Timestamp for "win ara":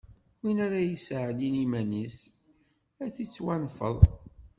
0.41-0.79